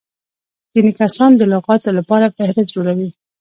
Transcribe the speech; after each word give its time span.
ځيني 0.71 0.91
کسان 0.99 1.31
د 1.35 1.41
لغاتو 1.53 1.95
له 1.97 2.03
پاره 2.09 2.27
فهرست 2.35 2.67
جوړوي. 2.75 3.09